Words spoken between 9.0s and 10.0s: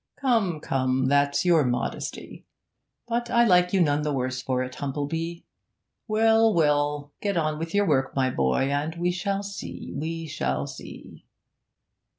shall see,